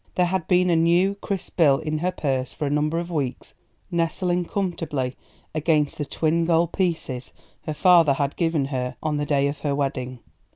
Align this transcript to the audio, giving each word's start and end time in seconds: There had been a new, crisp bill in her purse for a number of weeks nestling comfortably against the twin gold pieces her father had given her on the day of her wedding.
There 0.15 0.25
had 0.25 0.47
been 0.47 0.71
a 0.71 0.75
new, 0.75 1.13
crisp 1.13 1.57
bill 1.57 1.77
in 1.77 1.99
her 1.99 2.09
purse 2.11 2.55
for 2.55 2.65
a 2.65 2.71
number 2.71 2.97
of 2.97 3.11
weeks 3.11 3.53
nestling 3.91 4.45
comfortably 4.45 5.15
against 5.53 5.99
the 5.99 6.05
twin 6.05 6.43
gold 6.45 6.71
pieces 6.73 7.31
her 7.67 7.73
father 7.75 8.13
had 8.15 8.35
given 8.35 8.65
her 8.73 8.95
on 9.03 9.17
the 9.17 9.27
day 9.27 9.47
of 9.47 9.59
her 9.59 9.75
wedding. 9.75 10.17